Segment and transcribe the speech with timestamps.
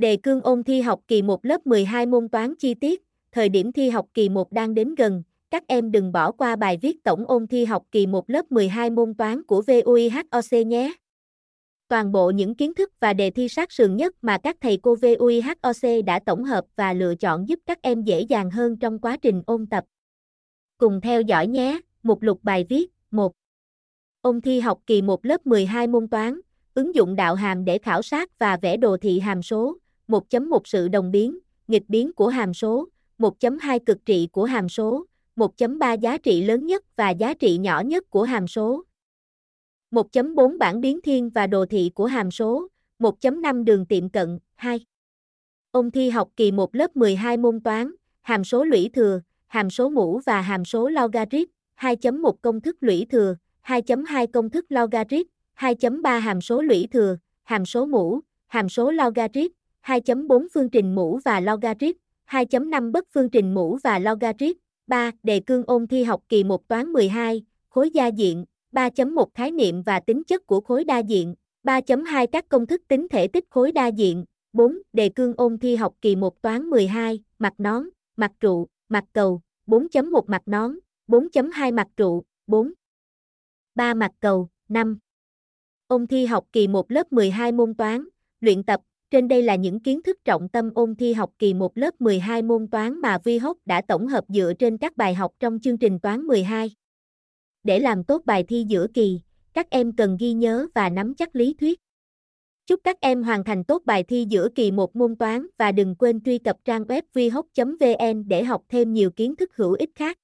[0.00, 3.02] Đề cương ôn thi học kỳ 1 lớp 12 môn toán chi tiết,
[3.32, 6.78] thời điểm thi học kỳ 1 đang đến gần, các em đừng bỏ qua bài
[6.82, 10.92] viết tổng ôn thi học kỳ 1 lớp 12 môn toán của VUIHOC nhé.
[11.88, 14.94] Toàn bộ những kiến thức và đề thi sát sườn nhất mà các thầy cô
[14.94, 19.16] VUIHOC đã tổng hợp và lựa chọn giúp các em dễ dàng hơn trong quá
[19.16, 19.84] trình ôn tập.
[20.78, 23.32] Cùng theo dõi nhé, mục lục bài viết 1.
[24.20, 26.40] Ôn thi học kỳ 1 lớp 12 môn toán,
[26.74, 29.76] ứng dụng đạo hàm để khảo sát và vẽ đồ thị hàm số,
[30.10, 31.38] 1.1 sự đồng biến,
[31.68, 35.04] nghịch biến của hàm số, 1.2 cực trị của hàm số,
[35.36, 38.82] 1.3 giá trị lớn nhất và giá trị nhỏ nhất của hàm số.
[39.90, 44.80] 1.4 bản biến thiên và đồ thị của hàm số, 1.5 đường tiệm cận, 2.
[45.70, 47.90] Ôn thi học kỳ 1 lớp 12 môn toán,
[48.22, 53.06] hàm số lũy thừa, hàm số mũ và hàm số logarit, 2.1 công thức lũy
[53.10, 58.90] thừa, 2.2 công thức logarit, 2.3 hàm số lũy thừa, hàm số mũ, hàm số
[58.90, 59.52] logarit,
[59.86, 65.10] 2.4 phương trình mũ và logarit, 2.5 bất phương trình mũ và logarit, 3.
[65.22, 69.82] Đề cương ôn thi học kỳ 1 toán 12, khối gia diện, 3.1 khái niệm
[69.82, 73.72] và tính chất của khối đa diện, 3.2 các công thức tính thể tích khối
[73.72, 74.78] đa diện, 4.
[74.92, 79.40] Đề cương ôn thi học kỳ 1 toán 12, mặt nón, mặt trụ, mặt cầu,
[79.66, 82.72] 4.1 mặt nón, 4.2 mặt trụ, 4.
[83.74, 84.98] 3 mặt cầu, 5.
[85.86, 88.04] Ôn thi học kỳ 1 lớp 12 môn toán,
[88.40, 91.78] luyện tập, trên đây là những kiến thức trọng tâm ôn thi học kỳ 1
[91.78, 95.60] lớp 12 môn toán mà VHOP đã tổng hợp dựa trên các bài học trong
[95.60, 96.70] chương trình toán 12.
[97.64, 99.20] Để làm tốt bài thi giữa kỳ,
[99.54, 101.80] các em cần ghi nhớ và nắm chắc lý thuyết.
[102.66, 105.94] Chúc các em hoàn thành tốt bài thi giữa kỳ một môn toán và đừng
[105.94, 110.18] quên truy cập trang web vihoc.vn để học thêm nhiều kiến thức hữu ích khác.